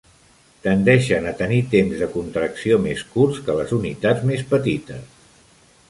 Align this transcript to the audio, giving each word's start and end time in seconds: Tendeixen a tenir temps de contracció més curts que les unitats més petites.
Tendeixen 0.61 1.27
a 1.31 1.33
tenir 1.41 1.59
temps 1.75 2.01
de 2.05 2.07
contracció 2.15 2.81
més 2.87 3.05
curts 3.13 3.43
que 3.51 3.59
les 3.61 3.79
unitats 3.81 4.29
més 4.33 4.47
petites. 4.57 5.27